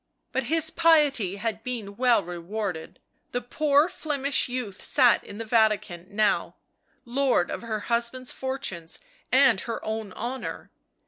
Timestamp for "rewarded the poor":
2.23-3.87